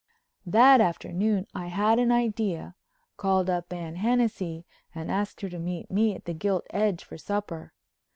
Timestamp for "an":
1.99-2.11